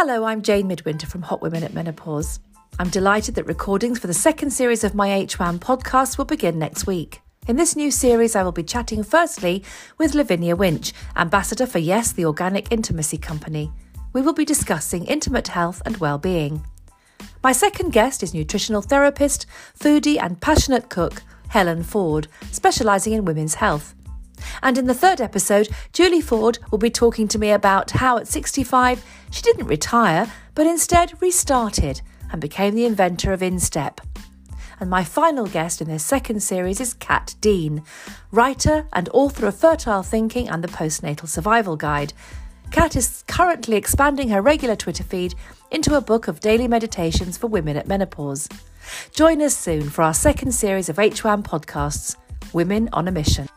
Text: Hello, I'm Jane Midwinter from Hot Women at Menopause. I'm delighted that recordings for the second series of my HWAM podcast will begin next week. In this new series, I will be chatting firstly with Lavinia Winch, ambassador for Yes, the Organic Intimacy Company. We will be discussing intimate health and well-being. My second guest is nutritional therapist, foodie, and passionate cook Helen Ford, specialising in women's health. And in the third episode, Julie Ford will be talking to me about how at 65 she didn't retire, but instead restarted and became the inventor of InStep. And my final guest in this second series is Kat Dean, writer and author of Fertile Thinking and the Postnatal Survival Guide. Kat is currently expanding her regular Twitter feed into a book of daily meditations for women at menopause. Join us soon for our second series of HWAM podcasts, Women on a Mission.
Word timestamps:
Hello, 0.00 0.22
I'm 0.22 0.42
Jane 0.42 0.68
Midwinter 0.68 1.08
from 1.08 1.22
Hot 1.22 1.42
Women 1.42 1.64
at 1.64 1.74
Menopause. 1.74 2.38
I'm 2.78 2.88
delighted 2.88 3.34
that 3.34 3.48
recordings 3.48 3.98
for 3.98 4.06
the 4.06 4.14
second 4.14 4.52
series 4.52 4.84
of 4.84 4.94
my 4.94 5.08
HWAM 5.08 5.58
podcast 5.58 6.16
will 6.16 6.24
begin 6.24 6.56
next 6.56 6.86
week. 6.86 7.20
In 7.48 7.56
this 7.56 7.74
new 7.74 7.90
series, 7.90 8.36
I 8.36 8.44
will 8.44 8.52
be 8.52 8.62
chatting 8.62 9.02
firstly 9.02 9.64
with 9.98 10.14
Lavinia 10.14 10.54
Winch, 10.54 10.92
ambassador 11.16 11.66
for 11.66 11.80
Yes, 11.80 12.12
the 12.12 12.26
Organic 12.26 12.70
Intimacy 12.70 13.18
Company. 13.18 13.72
We 14.12 14.22
will 14.22 14.34
be 14.34 14.44
discussing 14.44 15.04
intimate 15.04 15.48
health 15.48 15.82
and 15.84 15.96
well-being. 15.96 16.64
My 17.42 17.50
second 17.50 17.92
guest 17.92 18.22
is 18.22 18.32
nutritional 18.32 18.82
therapist, 18.82 19.46
foodie, 19.76 20.22
and 20.22 20.40
passionate 20.40 20.90
cook 20.90 21.24
Helen 21.48 21.82
Ford, 21.82 22.28
specialising 22.52 23.14
in 23.14 23.24
women's 23.24 23.54
health. 23.54 23.96
And 24.62 24.78
in 24.78 24.86
the 24.86 24.94
third 24.94 25.20
episode, 25.20 25.68
Julie 25.92 26.20
Ford 26.20 26.58
will 26.70 26.78
be 26.78 26.90
talking 26.90 27.28
to 27.28 27.38
me 27.38 27.50
about 27.50 27.92
how 27.92 28.18
at 28.18 28.26
65 28.26 29.04
she 29.30 29.42
didn't 29.42 29.66
retire, 29.66 30.32
but 30.54 30.66
instead 30.66 31.20
restarted 31.20 32.00
and 32.30 32.40
became 32.40 32.74
the 32.74 32.84
inventor 32.84 33.32
of 33.32 33.40
InStep. 33.40 33.98
And 34.80 34.88
my 34.88 35.02
final 35.02 35.46
guest 35.46 35.80
in 35.80 35.88
this 35.88 36.04
second 36.04 36.40
series 36.40 36.80
is 36.80 36.94
Kat 36.94 37.34
Dean, 37.40 37.82
writer 38.30 38.86
and 38.92 39.08
author 39.12 39.46
of 39.46 39.58
Fertile 39.58 40.02
Thinking 40.02 40.48
and 40.48 40.62
the 40.62 40.68
Postnatal 40.68 41.28
Survival 41.28 41.76
Guide. 41.76 42.12
Kat 42.70 42.94
is 42.94 43.24
currently 43.26 43.76
expanding 43.76 44.28
her 44.28 44.42
regular 44.42 44.76
Twitter 44.76 45.02
feed 45.02 45.34
into 45.70 45.96
a 45.96 46.00
book 46.00 46.28
of 46.28 46.40
daily 46.40 46.68
meditations 46.68 47.36
for 47.36 47.46
women 47.46 47.76
at 47.76 47.88
menopause. 47.88 48.48
Join 49.12 49.42
us 49.42 49.56
soon 49.56 49.90
for 49.90 50.02
our 50.02 50.14
second 50.14 50.52
series 50.52 50.88
of 50.88 50.96
HWAM 50.96 51.42
podcasts, 51.42 52.16
Women 52.52 52.88
on 52.92 53.08
a 53.08 53.12
Mission. 53.12 53.48